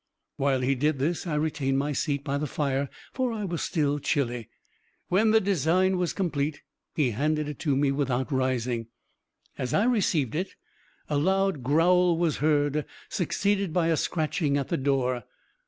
While 0.37 0.61
he 0.61 0.73
did 0.73 0.97
this, 0.97 1.27
I 1.27 1.35
retained 1.35 1.77
my 1.77 1.91
seat 1.93 2.23
by 2.23 2.39
the 2.39 2.47
fire, 2.47 2.89
for 3.13 3.31
I 3.31 3.45
was 3.45 3.61
still 3.61 3.99
chilly. 3.99 4.49
When 5.09 5.29
the 5.29 5.39
design 5.39 5.95
was 5.95 6.11
complete, 6.11 6.63
he 6.95 7.11
handed 7.11 7.47
it 7.47 7.59
to 7.59 7.75
me 7.75 7.91
without 7.91 8.31
rising. 8.31 8.87
As 9.59 9.75
I 9.75 9.83
received 9.83 10.33
it, 10.33 10.55
a 11.07 11.19
loud 11.19 11.61
growl 11.61 12.17
was 12.17 12.37
heard, 12.37 12.83
succeeded 13.09 13.73
by 13.73 13.89
a 13.89 13.95
scratching 13.95 14.57
at 14.57 14.69
the 14.69 14.77
door. 14.77 15.23